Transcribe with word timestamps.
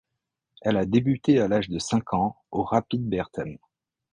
Elle 0.63 0.77
a 0.77 0.85
débuté 0.87 1.39
à 1.39 1.47
l'âge 1.47 1.69
de 1.69 1.77
cinq 1.77 2.13
ans 2.15 2.35
au 2.49 2.63
Rapide 2.63 3.07
Bertem. 3.07 3.59